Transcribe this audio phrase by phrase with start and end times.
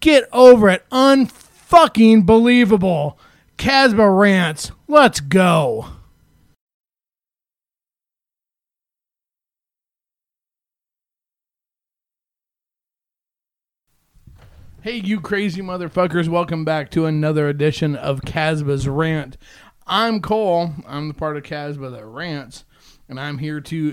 [0.00, 0.88] Get over it.
[0.90, 3.18] Unfucking believable.
[3.58, 4.72] Casba rants.
[4.88, 5.88] Let's go.
[14.82, 19.36] Hey, you crazy motherfuckers, welcome back to another edition of Casba's Rant.
[19.86, 20.72] I'm Cole.
[20.86, 22.64] I'm the part of Casba that rants,
[23.06, 23.92] and I'm here to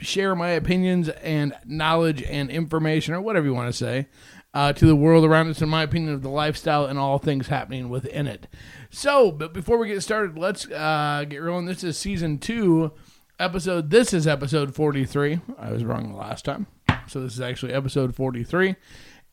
[0.00, 4.08] share my opinions and knowledge and information, or whatever you want to say,
[4.54, 7.48] uh, to the world around us, in my opinion, of the lifestyle and all things
[7.48, 8.46] happening within it.
[8.88, 11.66] So, but before we get started, let's uh, get rolling.
[11.66, 12.92] This is season two,
[13.38, 13.90] episode.
[13.90, 15.40] This is episode 43.
[15.58, 16.68] I was wrong the last time.
[17.08, 18.76] So, this is actually episode 43.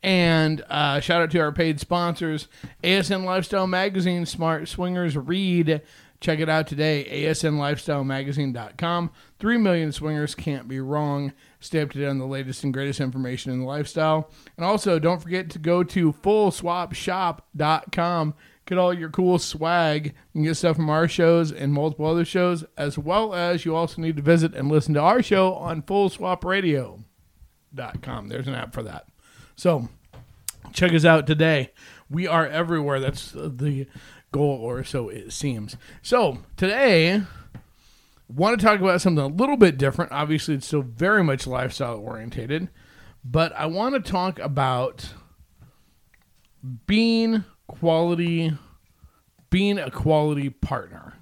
[0.04, 2.48] And uh, shout out to our paid sponsors
[2.84, 5.82] ASN Lifestyle Magazine, Smart Swingers Read.
[6.22, 9.12] Check it out today, asnlifestylemagazine.com.
[9.40, 11.34] Three million swingers can't be wrong.
[11.60, 14.30] Stay up to date on the latest and greatest information in the lifestyle.
[14.56, 18.36] And also, don't forget to go to fullswapshop.com.
[18.68, 20.06] Get all your cool swag.
[20.06, 23.76] You can get stuff from our shows and multiple other shows, as well as you
[23.76, 28.28] also need to visit and listen to our show on fullswapradio.com.
[28.28, 29.08] There's an app for that.
[29.56, 29.90] So
[30.72, 31.72] check us out today.
[32.12, 33.00] We are everywhere.
[33.00, 33.88] That's the
[34.32, 35.76] goal, or so it seems.
[36.02, 37.24] So today,
[38.28, 40.12] want to talk about something a little bit different.
[40.12, 42.70] Obviously, it's still very much lifestyle orientated,
[43.24, 45.14] but I want to talk about
[46.86, 48.58] being quality,
[49.50, 51.16] being a quality partner.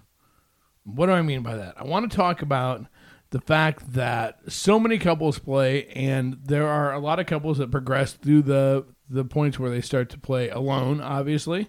[0.83, 1.75] What do I mean by that?
[1.77, 2.85] I want to talk about
[3.31, 7.71] the fact that so many couples play, and there are a lot of couples that
[7.71, 11.67] progress through the the points where they start to play alone, obviously,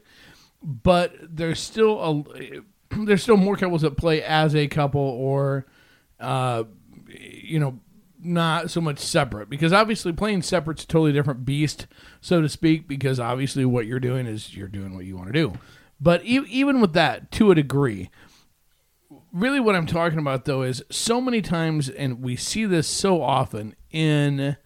[0.63, 2.61] but there's still a
[3.05, 5.67] there's still more couples that play as a couple or,
[6.19, 6.65] uh,
[7.09, 7.79] you know,
[8.23, 11.87] not so much separate because obviously playing separate's a totally different beast,
[12.21, 12.87] so to speak.
[12.87, 15.53] Because obviously what you're doing is you're doing what you want to do,
[16.01, 18.11] but e- even with that, to a degree,
[19.33, 23.23] really what I'm talking about though is so many times, and we see this so
[23.23, 24.57] often in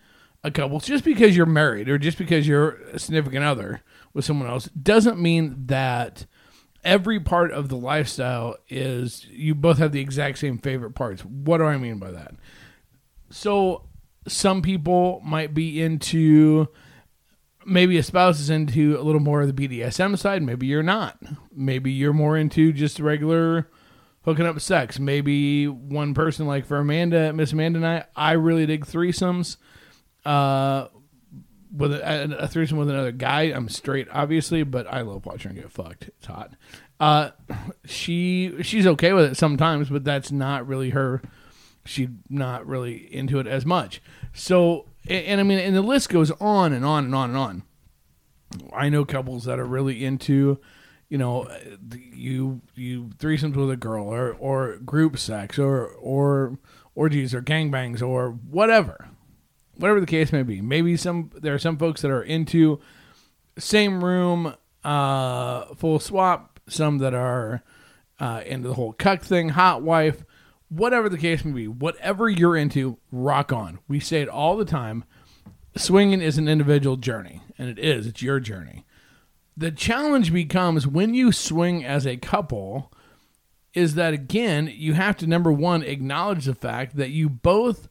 [0.44, 3.82] a couple, just because you're married or just because you're a significant other
[4.12, 6.27] with someone else doesn't mean that
[6.84, 11.25] every part of the lifestyle is you both have the exact same favorite parts.
[11.25, 12.34] What do I mean by that?
[13.31, 13.87] So
[14.28, 16.69] some people might be into
[17.66, 21.19] maybe a spouse is into a little more of the BDSM side, maybe you're not.
[21.50, 23.71] Maybe you're more into just regular
[24.25, 24.99] hooking up sex.
[24.99, 29.56] Maybe one person, like for Amanda, Miss Amanda and I, I really dig threesomes.
[30.25, 30.89] Uh,
[31.75, 35.62] with a, a threesome with another guy, I'm straight, obviously, but I love watching her
[35.62, 36.05] get fucked.
[36.09, 36.55] It's hot.
[37.01, 37.31] Uh,
[37.85, 41.21] she she's okay with it sometimes, but that's not really her.
[41.85, 44.01] She's not really into it as much.
[44.33, 47.39] So, and, and I mean, and the list goes on and on and on and
[47.39, 47.62] on.
[48.73, 50.61] I know couples that are really into
[51.09, 51.47] you know,
[52.12, 56.59] you you threesomes with a girl or or group sex or or
[56.95, 59.09] orgies or gangbangs or whatever,
[59.77, 60.61] whatever the case may be.
[60.61, 62.81] Maybe some there are some folks that are into
[63.59, 66.51] same room, uh, full swap.
[66.67, 67.62] Some that are
[68.19, 70.25] uh, into the whole cuck thing, hot wife,
[70.71, 71.69] whatever the case may be.
[71.69, 73.81] Whatever you're into, rock on.
[73.87, 75.05] We say it all the time.
[75.77, 78.06] Swinging is an individual journey, and it is.
[78.06, 78.87] It's your journey
[79.56, 82.93] the challenge becomes when you swing as a couple
[83.73, 87.89] is that again you have to number one acknowledge the fact that you both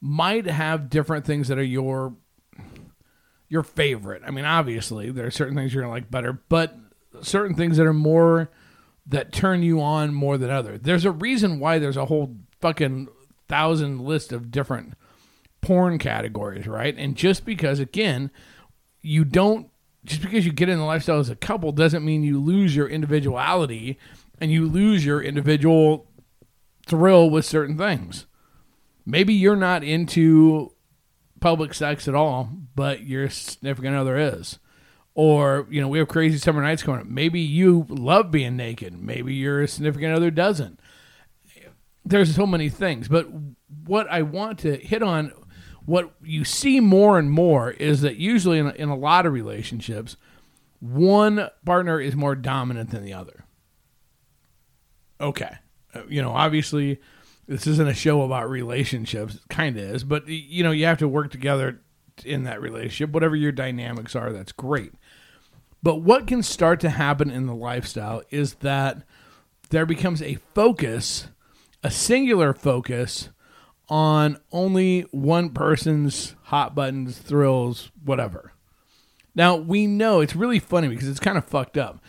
[0.00, 2.14] might have different things that are your
[3.48, 4.22] your favorite.
[4.26, 6.76] I mean obviously there are certain things you're gonna like better but
[7.22, 8.50] certain things that are more
[9.06, 10.76] that turn you on more than other.
[10.76, 13.08] There's a reason why there's a whole fucking
[13.48, 14.94] thousand list of different
[15.60, 16.94] porn categories right?
[16.96, 18.30] And just because again
[19.00, 19.68] you don't
[20.04, 22.88] just because you get in the lifestyle as a couple doesn't mean you lose your
[22.88, 23.98] individuality
[24.40, 26.06] and you lose your individual
[26.86, 28.26] thrill with certain things.
[29.10, 30.74] Maybe you're not into
[31.40, 34.58] public sex at all, but your significant other is.
[35.14, 37.06] Or, you know, we have crazy summer nights coming up.
[37.06, 39.02] Maybe you love being naked.
[39.02, 40.78] Maybe your significant other doesn't.
[42.04, 43.08] There's so many things.
[43.08, 43.28] But
[43.86, 45.32] what I want to hit on
[45.86, 49.32] what you see more and more is that usually in a, in a lot of
[49.32, 50.18] relationships,
[50.80, 53.44] one partner is more dominant than the other.
[55.18, 55.56] Okay.
[55.94, 57.00] Uh, You know, obviously,
[57.48, 59.36] this isn't a show about relationships.
[59.36, 61.80] It kind of is, but you know, you have to work together
[62.24, 63.10] in that relationship.
[63.10, 64.92] Whatever your dynamics are, that's great.
[65.82, 69.02] But what can start to happen in the lifestyle is that
[69.70, 71.28] there becomes a focus,
[71.82, 73.30] a singular focus
[73.88, 78.52] on only one person's hot buttons, thrills, whatever.
[79.34, 82.02] Now, we know it's really funny because it's kind of fucked up.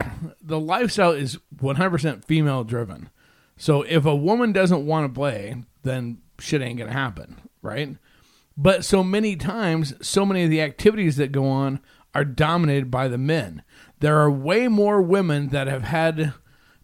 [0.42, 3.08] The lifestyle is 100% female driven.
[3.56, 7.96] So if a woman doesn't want to play, then shit ain't going to happen, right?
[8.56, 11.80] But so many times, so many of the activities that go on
[12.14, 13.62] are dominated by the men.
[14.00, 16.34] There are way more women that have had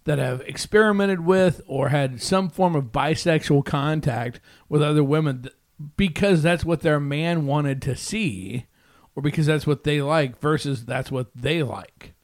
[0.05, 5.49] that have experimented with or had some form of bisexual contact with other women
[5.96, 8.66] because that's what their man wanted to see
[9.14, 12.14] or because that's what they like versus that's what they like.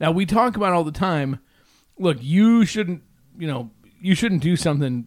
[0.00, 1.40] Now we talk about all the time,
[1.98, 3.02] look, you shouldn't,
[3.38, 3.70] you know,
[4.00, 5.06] you shouldn't do something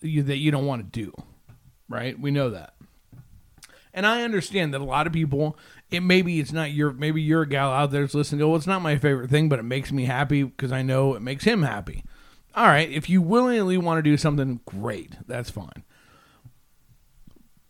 [0.00, 1.12] you- that you don't want to do.
[1.88, 2.18] Right?
[2.18, 2.74] We know that.
[3.94, 5.58] And I understand that a lot of people,
[5.90, 8.56] it maybe it's not your, maybe you're a gal out there that's listening to, well,
[8.56, 11.44] it's not my favorite thing, but it makes me happy because I know it makes
[11.44, 12.04] him happy.
[12.54, 15.84] All right, if you willingly want to do something, great, that's fine.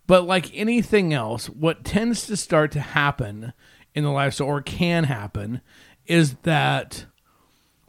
[0.06, 3.52] But like anything else, what tends to start to happen
[3.94, 5.60] in the lifestyle or can happen
[6.06, 7.06] is that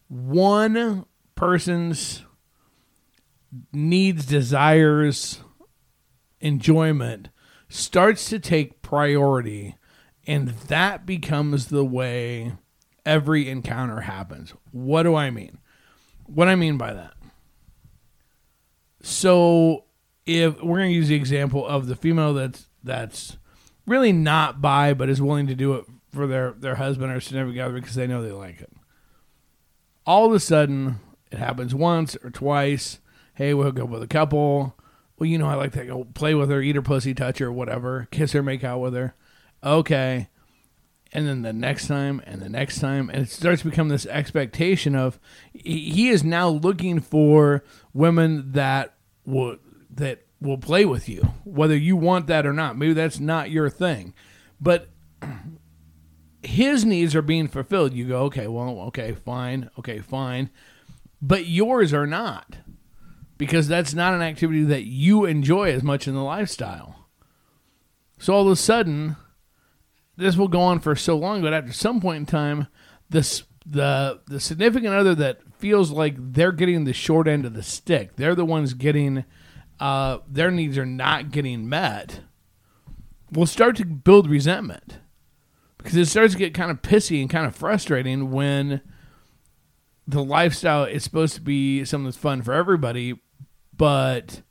[0.07, 1.05] one
[1.35, 2.23] person's
[3.73, 5.39] needs, desires,
[6.39, 7.29] enjoyment
[7.67, 9.75] starts to take priority
[10.25, 12.53] and that becomes the way
[13.05, 14.53] every encounter happens.
[14.71, 15.57] What do I mean?
[16.25, 17.15] What I mean by that.
[19.01, 19.85] So
[20.25, 23.37] if we're going to use the example of the female that's that's
[23.87, 27.61] really not bi but is willing to do it for their their husband or significant
[27.61, 28.71] other because they know they like it.
[30.05, 30.99] All of a sudden,
[31.31, 32.99] it happens once or twice.
[33.39, 34.75] Hey, we'll hook up with a couple.
[35.17, 37.49] Well, you know, I like to go play with her, eat her pussy, touch her,
[37.49, 39.15] whatever, kiss her, make out with her.
[39.63, 40.27] Okay.
[41.13, 43.09] And then the next time and the next time.
[43.09, 45.21] And it starts to become this expectation of
[45.53, 47.63] he he is now looking for
[47.93, 49.55] women that will,
[49.89, 52.77] that will play with you, whether you want that or not.
[52.77, 54.13] Maybe that's not your thing.
[54.59, 54.89] But
[56.43, 57.93] his needs are being fulfilled.
[57.93, 60.49] You go, okay, well, okay, fine, okay, fine.
[61.21, 62.57] But yours are not
[63.39, 67.07] because that's not an activity that you enjoy as much in the lifestyle.
[68.19, 69.15] So all of a sudden,
[70.17, 72.67] this will go on for so long, but after some point in time,
[73.09, 77.63] this the the significant other that feels like they're getting the short end of the
[77.63, 79.23] stick, they're the ones getting
[79.79, 82.19] uh, their needs are not getting met,
[83.31, 84.99] will start to build resentment
[85.77, 88.81] because it starts to get kind of pissy and kind of frustrating when
[90.05, 93.13] the lifestyle is supposed to be something that's fun for everybody,
[93.79, 94.41] but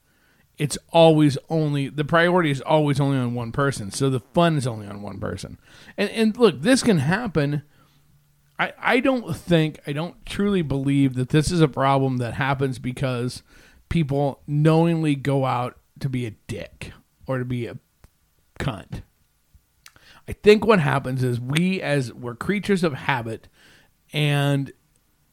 [0.56, 3.92] it's always only the priority is always only on one person.
[3.92, 5.58] So the fun is only on one person.
[5.96, 7.62] And and look, this can happen.
[8.58, 12.80] I, I don't think I don't truly believe that this is a problem that happens
[12.80, 13.44] because
[13.88, 16.92] people knowingly go out to be a dick
[17.26, 17.78] or to be a
[18.58, 19.02] cunt.
[20.26, 23.46] I think what happens is we as we're creatures of habit
[24.12, 24.72] and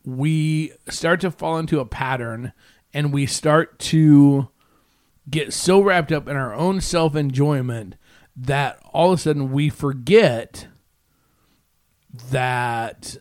[0.04, 2.52] we start to fall into a pattern
[2.96, 4.50] and we start to
[5.30, 7.96] get so wrapped up in our own self enjoyment
[8.36, 10.68] that all of a sudden we forget
[12.32, 13.18] that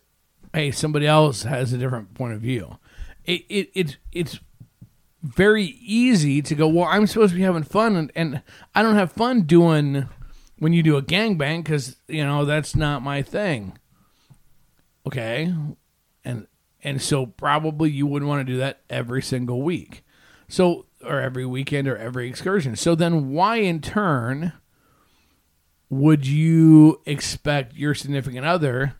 [0.54, 2.78] hey somebody else has a different point of view.
[3.24, 4.40] It, it it's it's
[5.22, 8.42] very easy to go well i'm supposed to be having fun and, and
[8.74, 10.06] i don't have fun doing
[10.58, 13.78] when you do a gangbang because you know that's not my thing.
[15.06, 15.52] Okay.
[16.24, 16.46] And
[16.84, 20.04] and so probably you wouldn't want to do that every single week
[20.48, 24.52] so or every weekend or every excursion so then why in turn
[25.90, 28.94] would you expect your significant other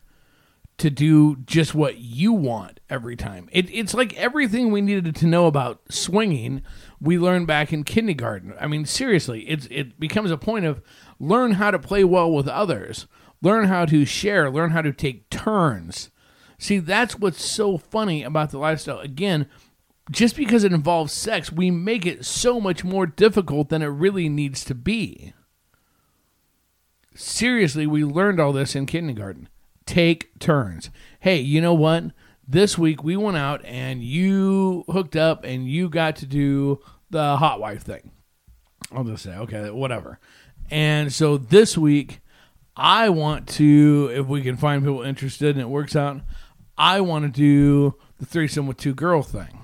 [0.77, 3.47] to do just what you want every time.
[3.51, 6.61] It, it's like everything we needed to know about swinging,
[6.99, 8.53] we learned back in kindergarten.
[8.59, 10.81] I mean, seriously, it's it becomes a point of
[11.19, 13.07] learn how to play well with others,
[13.41, 16.09] learn how to share, learn how to take turns.
[16.57, 18.99] See, that's what's so funny about the lifestyle.
[18.99, 19.47] Again,
[20.11, 24.29] just because it involves sex, we make it so much more difficult than it really
[24.29, 25.33] needs to be.
[27.15, 29.49] Seriously, we learned all this in kindergarten
[29.85, 30.89] take turns.
[31.19, 32.05] Hey, you know what?
[32.47, 37.37] This week we went out and you hooked up and you got to do the
[37.37, 38.11] hot wife thing.
[38.91, 40.19] I'll just say, okay, whatever.
[40.69, 42.21] And so this week
[42.75, 46.21] I want to, if we can find people interested and it works out,
[46.77, 49.59] I want to do the threesome with two girl thing.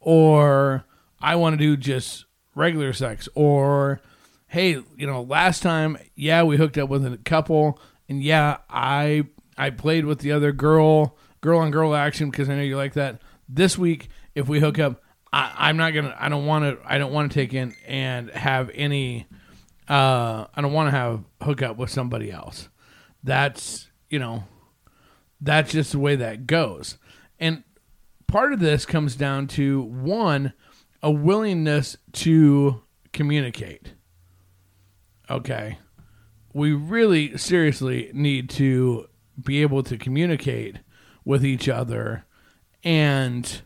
[0.00, 0.84] Or
[1.20, 3.28] I want to do just regular sex.
[3.34, 4.00] Or,
[4.46, 9.26] hey, you know, last time, yeah, we hooked up with a couple, and yeah, I
[9.56, 12.94] I played with the other girl, girl on girl action because I know you like
[12.94, 13.20] that.
[13.48, 15.02] This week, if we hook up,
[15.32, 16.16] I, I'm not gonna.
[16.18, 16.78] I don't want to.
[16.86, 19.26] I don't want to take in and have any.
[19.88, 22.68] Uh, I don't want to have hook up with somebody else.
[23.24, 24.44] That's you know,
[25.40, 26.98] that's just the way that goes.
[27.38, 27.64] And
[28.26, 30.52] part of this comes down to one,
[31.02, 33.94] a willingness to communicate.
[35.30, 35.78] Okay.
[36.52, 39.08] We really seriously need to
[39.42, 40.78] be able to communicate
[41.24, 42.24] with each other
[42.82, 43.62] and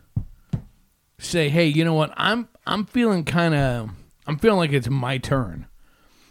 [1.18, 2.12] say, "Hey, you know what?
[2.16, 3.90] I'm I'm feeling kind of
[4.26, 5.66] I'm feeling like it's my turn."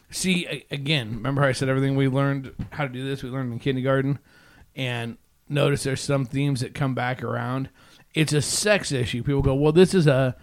[0.09, 3.53] See, again, remember how I said everything we learned how to do this we learned
[3.53, 4.19] in kindergarten
[4.75, 5.17] and
[5.51, 7.69] notice there's some themes that come back around.
[8.13, 9.23] It's a sex issue.
[9.23, 10.35] People go, "Well, this is a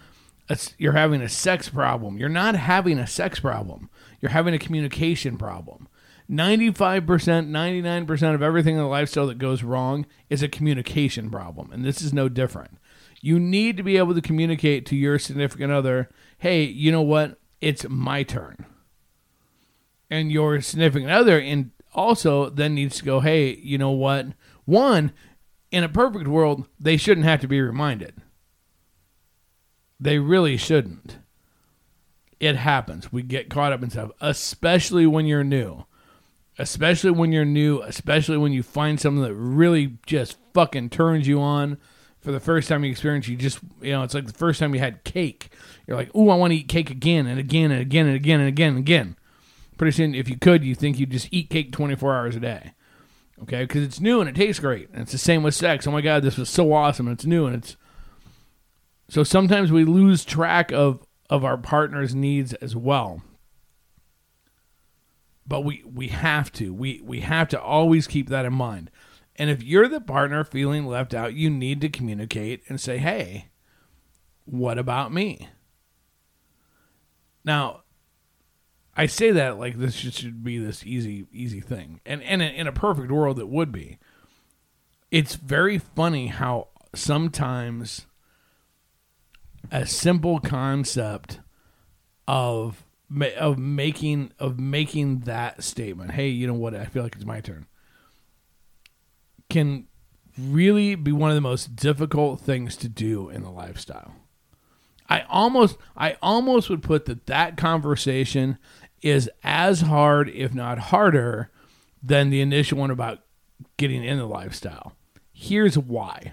[0.78, 3.90] you're having a sex problem." You're not having a sex problem.
[4.20, 5.88] You're having a communication problem.
[6.30, 11.84] 95%, 99% of everything in the lifestyle that goes wrong is a communication problem, and
[11.84, 12.78] this is no different.
[13.20, 17.40] You need to be able to communicate to your significant other, "Hey, you know what?
[17.60, 18.66] It's my turn."
[20.10, 24.28] and your significant other and also then needs to go hey you know what?
[24.64, 25.12] One
[25.71, 28.14] in a perfect world they shouldn't have to be reminded.
[30.00, 31.19] They really shouldn't.
[32.38, 33.12] It happens.
[33.12, 35.85] We get caught up in stuff especially when you're new.
[36.57, 41.40] Especially when you're new especially when you find something that really just fucking turns you
[41.40, 41.78] on.
[42.21, 44.73] For the first time you experience you just you know it's like the first time
[44.73, 45.50] you had cake.
[45.87, 48.40] You're like ooh i want to eat cake again and again and again and again
[48.40, 49.17] and again and again
[49.78, 52.73] pretty soon if you could you think you'd just eat cake 24 hours a day.
[53.42, 53.62] Okay?
[53.62, 54.90] Because it's new and it tastes great.
[54.92, 55.87] And it's the same with sex.
[55.87, 57.06] Oh my god this was so awesome.
[57.06, 57.76] And it's new and it's
[59.08, 63.23] so sometimes we lose track of of our partner's needs as well.
[65.47, 66.75] But we we have to.
[66.75, 68.90] We we have to always keep that in mind.
[69.37, 73.47] And if you're the partner feeling left out you need to communicate and say hey
[74.44, 75.49] what about me?
[77.44, 77.82] Now
[78.99, 82.73] I say that like this should, be this easy easy thing, and and in a
[82.73, 83.99] perfect world it would be.
[85.12, 88.07] It's very funny how sometimes
[89.71, 91.38] a simple concept
[92.26, 92.85] of
[93.38, 96.75] of making of making that statement, hey, you know what?
[96.75, 97.67] I feel like it's my turn,
[99.49, 99.87] can
[100.37, 104.17] really be one of the most difficult things to do in the lifestyle.
[105.09, 108.59] I almost I almost would put that that conversation
[109.02, 111.50] is as hard if not harder
[112.02, 113.21] than the initial one about
[113.76, 114.95] getting in the lifestyle.
[115.33, 116.33] Here's why.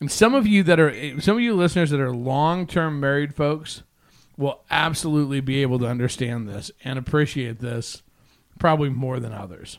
[0.00, 3.82] And some of you that are some of you listeners that are long-term married folks
[4.36, 8.02] will absolutely be able to understand this and appreciate this
[8.58, 9.78] probably more than others.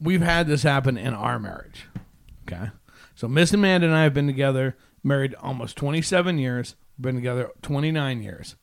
[0.00, 1.86] We've had this happen in our marriage.
[2.46, 2.70] Okay.
[3.14, 8.22] So Miss Amanda and I have been together, married almost 27 years, been together 29
[8.22, 8.56] years.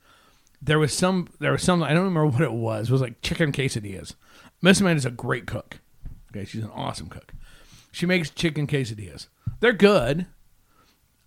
[0.62, 2.90] There was some, there was some, I don't remember what it was.
[2.90, 4.16] It was like chicken quesadillas.
[4.62, 5.80] Miss Amanda's a great cook.
[6.32, 6.46] Okay.
[6.46, 7.34] She's an awesome cook.
[7.92, 9.28] She makes chicken quesadillas.
[9.60, 10.28] They're good.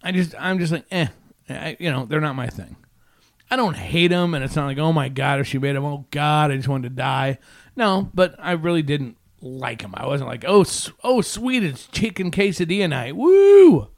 [0.02, 1.08] I just, I'm just like, eh,
[1.48, 2.76] I, you know, they're not my thing.
[3.50, 5.84] I don't hate them, and it's not like, oh my god, if she made them,
[5.84, 7.38] oh god, I just wanted to die.
[7.74, 9.92] No, but I really didn't like them.
[9.96, 10.64] I wasn't like, oh,
[11.02, 13.88] oh, sweet, it's chicken quesadilla night, woo.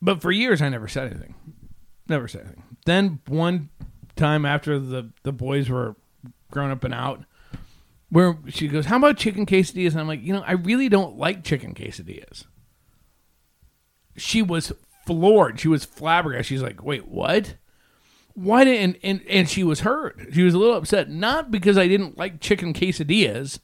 [0.00, 1.34] But for years, I never said anything.
[2.08, 2.71] Never said anything.
[2.84, 3.68] Then one
[4.16, 5.96] time after the the boys were
[6.50, 7.24] grown up and out,
[8.10, 11.16] where she goes, "How about chicken quesadillas?" And I'm like, you know, I really don't
[11.16, 12.44] like chicken quesadillas.
[14.16, 14.72] She was
[15.06, 15.60] floored.
[15.60, 16.46] She was flabbergasted.
[16.46, 17.56] She's like, "Wait, what?"
[18.34, 20.18] Why didn't and, and and she was hurt.
[20.32, 23.58] She was a little upset, not because I didn't like chicken quesadillas.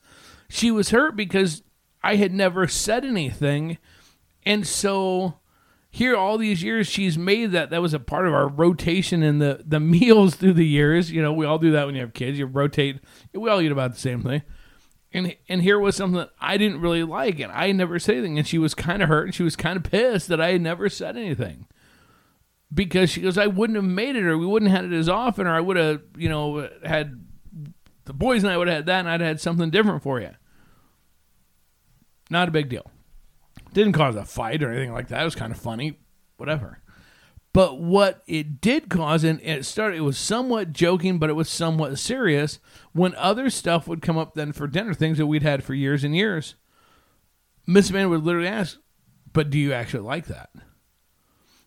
[0.48, 1.62] She was hurt because
[2.02, 3.78] I had never said anything,
[4.44, 5.38] and so
[5.90, 9.38] here all these years she's made that that was a part of our rotation in
[9.38, 11.10] the the meals through the years.
[11.10, 12.38] You know, we all do that when you have kids.
[12.38, 13.00] You rotate.
[13.32, 14.42] We all eat about the same thing.
[15.12, 18.38] And and here was something that I didn't really like, and I never said anything.
[18.38, 20.60] And she was kind of hurt, and she was kind of pissed that I had
[20.60, 21.66] never said anything
[22.72, 25.08] because she goes, I wouldn't have made it, or we wouldn't have had it as
[25.08, 27.24] often, or I would have, you know, had
[28.04, 30.30] the boys and I would have had that, and I'd had something different for you.
[32.30, 32.90] Not a big deal.
[33.72, 35.22] Didn't cause a fight or anything like that.
[35.22, 35.98] It was kind of funny,
[36.36, 36.80] whatever.
[37.52, 41.48] But what it did cause, and it started, it was somewhat joking, but it was
[41.48, 42.60] somewhat serious
[42.92, 46.04] when other stuff would come up then for dinner, things that we'd had for years
[46.04, 46.54] and years.
[47.66, 48.78] Miss Amanda would literally ask,
[49.32, 50.50] But do you actually like that?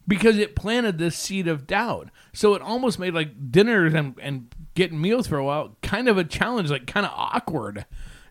[0.07, 2.09] Because it planted this seed of doubt.
[2.33, 6.17] So it almost made like dinners and, and getting meals for a while kind of
[6.17, 7.85] a challenge, like kind of awkward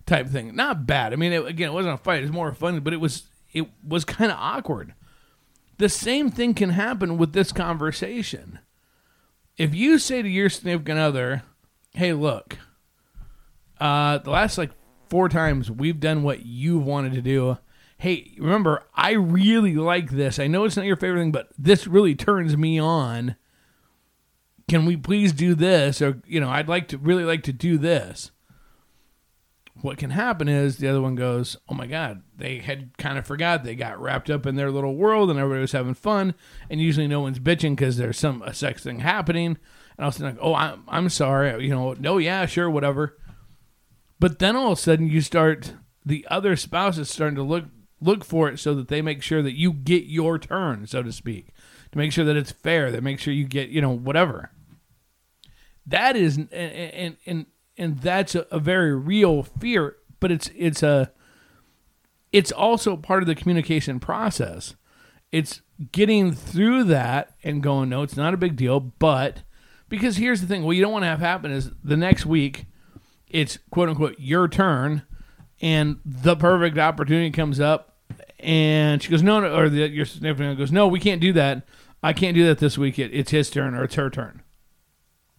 [0.06, 0.54] type thing.
[0.54, 1.12] Not bad.
[1.12, 3.29] I mean, it, again, it wasn't a fight; it was more fun, but it was
[3.52, 4.94] it was kind of awkward.
[5.78, 8.58] The same thing can happen with this conversation.
[9.56, 11.42] If you say to your significant other,
[11.94, 12.58] "Hey, look,
[13.80, 14.70] uh, the last like
[15.08, 17.58] four times we've done what you've wanted to do."
[17.98, 20.38] Hey, remember, I really like this.
[20.38, 23.36] I know it's not your favorite thing, but this really turns me on.
[24.68, 26.00] Can we please do this?
[26.00, 28.30] Or, you know, I'd like to really like to do this
[29.74, 33.26] what can happen is the other one goes, "Oh my god, they had kind of
[33.26, 33.64] forgot.
[33.64, 36.34] They got wrapped up in their little world, and everybody was having fun.
[36.68, 39.56] And usually, no one's bitching because there's some a sex thing happening.
[39.96, 41.64] And I was like, "Oh, I'm I'm sorry.
[41.64, 43.16] You know, no, yeah, sure, whatever."
[44.18, 45.74] But then all of a sudden, you start
[46.04, 47.64] the other spouse is starting to look
[48.00, 51.12] look for it so that they make sure that you get your turn, so to
[51.12, 51.48] speak,
[51.92, 52.90] to make sure that it's fair.
[52.90, 54.50] That make sure you get you know whatever.
[55.86, 57.46] That is and and, and
[57.80, 59.96] and that's a, a very real fear.
[60.20, 61.10] But it's it's a
[62.30, 64.76] it's also part of the communication process.
[65.32, 68.78] It's getting through that and going, no, it's not a big deal.
[68.78, 69.42] But
[69.88, 72.66] because here's the thing, what you don't want to have happen is the next week,
[73.28, 75.02] it's quote unquote your turn,
[75.62, 77.96] and the perfect opportunity comes up,
[78.38, 81.66] and she goes, no, no, or the, your significant goes, no, we can't do that.
[82.02, 82.98] I can't do that this week.
[82.98, 84.42] It, it's his turn or it's her turn.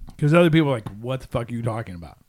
[0.07, 2.20] Because other people are like, what the fuck are you talking about?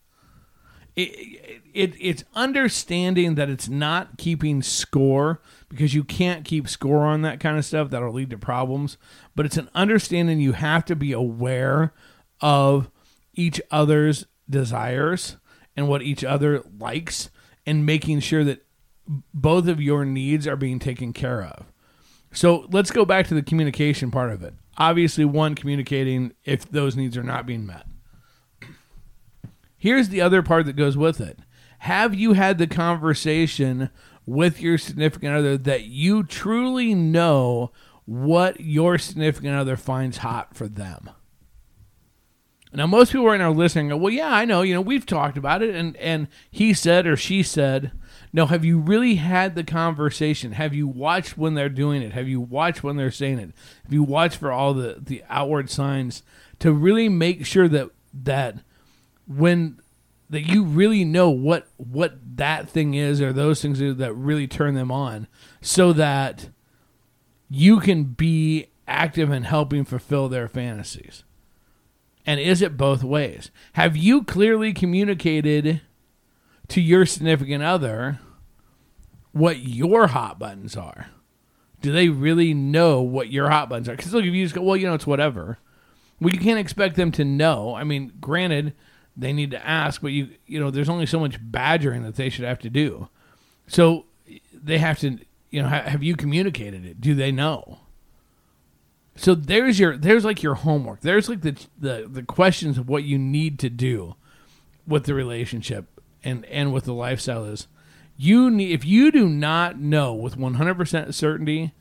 [0.95, 7.23] It, it, it's understanding that it's not keeping score because you can't keep score on
[7.23, 7.89] that kind of stuff.
[7.89, 8.97] That'll lead to problems.
[9.35, 11.93] But it's an understanding you have to be aware
[12.41, 12.91] of
[13.33, 15.37] each other's desires
[15.75, 17.31] and what each other likes
[17.65, 18.65] and making sure that
[19.33, 21.65] both of your needs are being taken care of.
[22.31, 24.53] So let's go back to the communication part of it.
[24.77, 27.87] Obviously one communicating if those needs are not being met
[29.83, 31.39] Here's the other part that goes with it.
[31.79, 33.89] Have you had the conversation
[34.25, 37.69] with your significant other that you truly know
[38.05, 41.09] what your significant other finds hot for them?
[42.71, 44.61] Now, most people right now listening go, well, yeah, I know.
[44.61, 47.91] You know, we've talked about it, and and he said or she said.
[48.31, 50.53] No, have you really had the conversation?
[50.53, 52.13] Have you watched when they're doing it?
[52.13, 53.51] Have you watched when they're saying it?
[53.83, 56.23] Have you watched for all the the outward signs
[56.59, 58.59] to really make sure that that
[59.27, 59.79] when
[60.29, 64.73] that you really know what what that thing is or those things that really turn
[64.73, 65.27] them on
[65.61, 66.49] so that
[67.49, 71.23] you can be active in helping fulfill their fantasies.
[72.25, 73.51] And is it both ways?
[73.73, 75.81] Have you clearly communicated
[76.69, 78.19] to your significant other
[79.33, 81.07] what your hot buttons are?
[81.81, 83.95] Do they really know what your hot buttons are?
[83.95, 85.59] Because look if you just go well you know it's whatever.
[86.19, 87.75] Well you can't expect them to know.
[87.75, 88.73] I mean granted
[89.15, 92.29] they need to ask, but you you know, there's only so much badgering that they
[92.29, 93.09] should have to do.
[93.67, 94.05] So
[94.53, 95.19] they have to,
[95.51, 96.99] you know, ha- have you communicated it?
[96.99, 97.79] Do they know?
[99.15, 101.01] So there's your there's like your homework.
[101.01, 104.15] There's like the the the questions of what you need to do
[104.87, 107.67] with the relationship and and with the lifestyle is
[108.17, 111.73] you need if you do not know with 100% certainty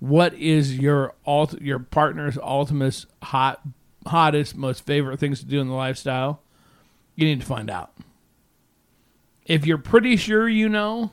[0.00, 3.60] what is your alt your partner's ultimate hot
[4.06, 6.41] hottest most favorite things to do in the lifestyle
[7.22, 7.92] you need to find out.
[9.44, 11.12] If you're pretty sure you know,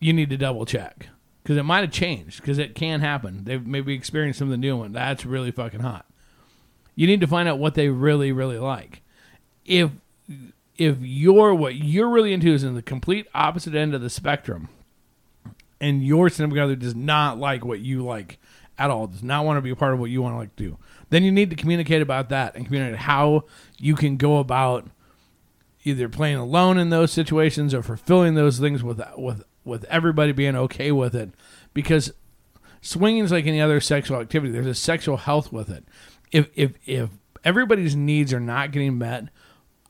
[0.00, 1.08] you need to double check
[1.42, 3.44] because it might have changed because it can happen.
[3.44, 6.06] They've maybe experienced something new and that's really fucking hot.
[6.96, 9.02] You need to find out what they really, really like.
[9.64, 9.90] If
[10.76, 14.68] if you're what you're really into is in the complete opposite end of the spectrum,
[15.80, 18.38] and your significant other does not like what you like
[18.78, 20.56] at all, does not want to be a part of what you want to like
[20.56, 20.78] do,
[21.10, 23.44] then you need to communicate about that and communicate how
[23.78, 24.88] you can go about
[25.84, 30.56] either playing alone in those situations or fulfilling those things with with with everybody being
[30.56, 31.30] okay with it.
[31.72, 32.12] Because
[32.80, 34.52] swinging is like any other sexual activity.
[34.52, 35.84] There's a sexual health with it.
[36.32, 37.10] If if if
[37.44, 39.28] everybody's needs are not getting met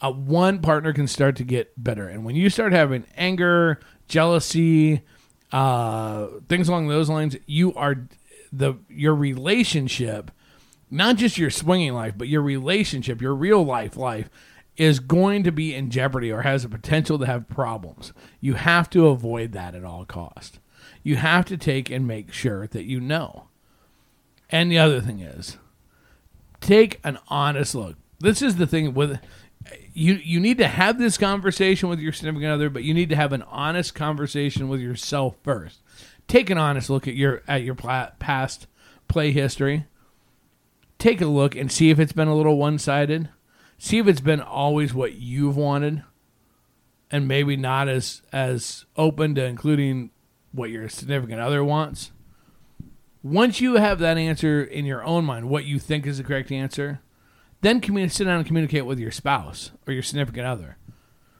[0.01, 2.09] uh, one partner can start to get better.
[2.09, 5.03] And when you start having anger jealousy
[5.53, 8.09] uh, things along those lines you are
[8.57, 10.31] the your relationship
[10.95, 14.31] not just your swinging life, but your relationship, your real life life
[14.77, 18.13] is going to be in jeopardy or has the potential to have problems.
[18.41, 20.61] You have to avoid that at all cost.
[21.03, 23.49] You have to take and make sure that you know.
[24.51, 25.59] And the other thing is,
[26.61, 27.97] take an honest look.
[28.21, 29.21] This is the thing with
[29.93, 30.15] you.
[30.15, 33.33] You need to have this conversation with your significant other, but you need to have
[33.33, 35.81] an honest conversation with yourself first.
[36.29, 38.67] Take an honest look at your at your past
[39.09, 39.87] play history.
[40.99, 43.29] Take a look and see if it's been a little one sided.
[43.79, 46.03] See if it's been always what you've wanted,
[47.11, 50.11] and maybe not as as open to including
[50.53, 52.13] what your significant other wants.
[53.23, 56.53] Once you have that answer in your own mind, what you think is the correct
[56.53, 57.01] answer,
[57.63, 60.77] then commun- sit down and communicate with your spouse or your significant other.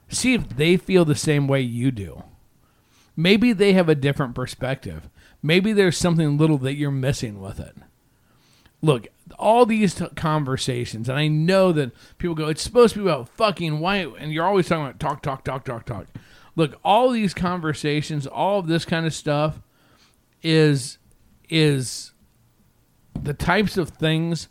[0.09, 2.25] See if they feel the same way you do.
[3.17, 5.09] Maybe they have a different perspective.
[5.43, 7.77] Maybe there's something little that you're missing with it.
[8.83, 9.07] Look,
[9.39, 13.29] all these t- conversations, and I know that people go, it's supposed to be about
[13.31, 16.07] fucking white, and you're always talking about talk, talk, talk, talk, talk.
[16.57, 19.61] Look, all these conversations, all of this kind of stuff
[20.43, 20.99] is
[21.49, 22.13] is
[23.21, 24.49] the types of things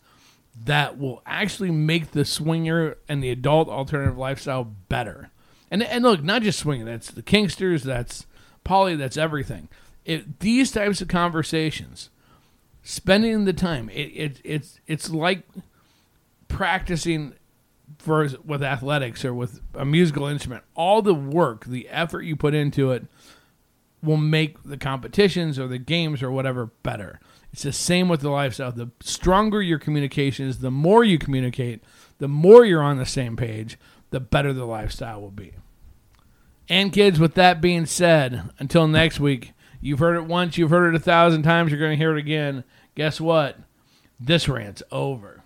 [0.65, 5.31] that will actually make the swinger and the adult alternative lifestyle better.
[5.69, 8.25] And and look, not just swinging, that's the Kinksters, that's
[8.63, 9.69] poly, that's everything.
[10.05, 12.09] It, these types of conversations,
[12.81, 15.43] spending the time, it, it it's it's like
[16.47, 17.33] practicing
[17.97, 20.63] for with athletics or with a musical instrument.
[20.75, 23.05] All the work, the effort you put into it
[24.01, 27.19] will make the competitions or the games or whatever better.
[27.53, 28.71] It's the same with the lifestyle.
[28.71, 31.83] The stronger your communication is, the more you communicate,
[32.17, 33.77] the more you're on the same page,
[34.09, 35.53] the better the lifestyle will be.
[36.69, 40.93] And kids, with that being said, until next week, you've heard it once, you've heard
[40.93, 42.63] it a thousand times, you're going to hear it again.
[42.95, 43.57] Guess what?
[44.19, 45.42] This rant's over.